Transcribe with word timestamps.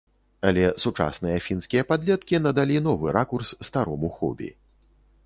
Але 0.51 0.61
сучасныя 0.83 1.37
фінскія 1.47 1.83
падлеткі 1.91 2.39
надалі 2.47 2.79
новы 2.87 3.13
ракурс 3.19 3.49
старому 3.69 4.11
хобі. 4.17 4.49